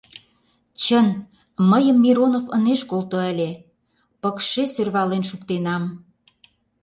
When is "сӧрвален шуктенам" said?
4.73-5.83